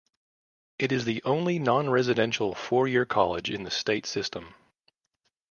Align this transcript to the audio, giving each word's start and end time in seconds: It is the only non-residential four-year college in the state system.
It 0.79 0.91
is 0.91 1.05
the 1.05 1.21
only 1.25 1.59
non-residential 1.59 2.55
four-year 2.55 3.05
college 3.05 3.51
in 3.51 3.61
the 3.65 3.69
state 3.69 4.07
system. 4.07 4.55